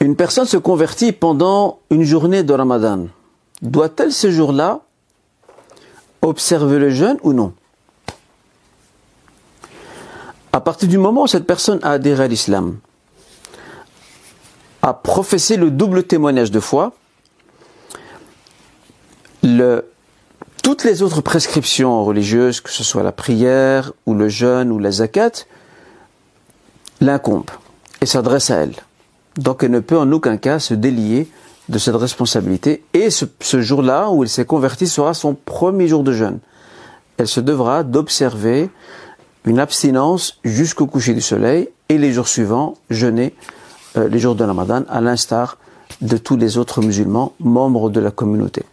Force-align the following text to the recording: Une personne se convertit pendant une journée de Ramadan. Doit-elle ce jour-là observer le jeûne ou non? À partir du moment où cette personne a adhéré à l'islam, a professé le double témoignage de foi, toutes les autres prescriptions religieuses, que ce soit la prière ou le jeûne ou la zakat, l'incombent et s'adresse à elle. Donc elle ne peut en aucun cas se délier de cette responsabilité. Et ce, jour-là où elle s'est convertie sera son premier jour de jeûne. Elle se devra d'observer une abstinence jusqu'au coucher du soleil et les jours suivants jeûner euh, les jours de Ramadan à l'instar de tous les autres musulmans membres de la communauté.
Une 0.00 0.16
personne 0.16 0.46
se 0.46 0.56
convertit 0.56 1.12
pendant 1.12 1.80
une 1.90 2.04
journée 2.04 2.42
de 2.42 2.54
Ramadan. 2.54 3.08
Doit-elle 3.60 4.12
ce 4.12 4.30
jour-là 4.30 4.80
observer 6.22 6.78
le 6.78 6.88
jeûne 6.88 7.18
ou 7.22 7.34
non? 7.34 7.52
À 10.52 10.60
partir 10.60 10.88
du 10.88 10.96
moment 10.96 11.24
où 11.24 11.26
cette 11.26 11.46
personne 11.46 11.78
a 11.82 11.92
adhéré 11.92 12.24
à 12.24 12.28
l'islam, 12.28 12.78
a 14.80 14.94
professé 14.94 15.56
le 15.58 15.70
double 15.70 16.04
témoignage 16.04 16.50
de 16.50 16.60
foi, 16.60 16.94
toutes 20.62 20.84
les 20.84 21.02
autres 21.02 21.20
prescriptions 21.20 22.04
religieuses, 22.04 22.62
que 22.62 22.70
ce 22.70 22.82
soit 22.82 23.02
la 23.02 23.12
prière 23.12 23.92
ou 24.06 24.14
le 24.14 24.28
jeûne 24.28 24.72
ou 24.72 24.78
la 24.78 24.90
zakat, 24.90 25.44
l'incombent 27.00 27.50
et 28.00 28.06
s'adresse 28.06 28.50
à 28.50 28.56
elle. 28.56 28.74
Donc 29.40 29.64
elle 29.64 29.70
ne 29.70 29.80
peut 29.80 29.98
en 29.98 30.12
aucun 30.12 30.36
cas 30.36 30.58
se 30.58 30.74
délier 30.74 31.26
de 31.70 31.78
cette 31.78 31.96
responsabilité. 31.96 32.84
Et 32.92 33.08
ce, 33.08 33.26
jour-là 33.60 34.10
où 34.10 34.22
elle 34.22 34.28
s'est 34.28 34.44
convertie 34.44 34.86
sera 34.86 35.14
son 35.14 35.34
premier 35.34 35.88
jour 35.88 36.04
de 36.04 36.12
jeûne. 36.12 36.40
Elle 37.16 37.26
se 37.26 37.40
devra 37.40 37.82
d'observer 37.82 38.68
une 39.46 39.58
abstinence 39.58 40.38
jusqu'au 40.44 40.86
coucher 40.86 41.14
du 41.14 41.22
soleil 41.22 41.70
et 41.88 41.96
les 41.96 42.12
jours 42.12 42.28
suivants 42.28 42.74
jeûner 42.90 43.34
euh, 43.96 44.08
les 44.08 44.18
jours 44.18 44.34
de 44.34 44.44
Ramadan 44.44 44.82
à 44.90 45.00
l'instar 45.00 45.56
de 46.02 46.18
tous 46.18 46.36
les 46.36 46.58
autres 46.58 46.82
musulmans 46.82 47.32
membres 47.40 47.88
de 47.88 48.00
la 48.00 48.10
communauté. 48.10 48.64